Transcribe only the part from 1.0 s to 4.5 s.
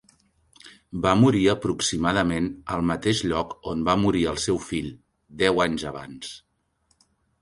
Va morir aproximadament al mateix lloc on va morir el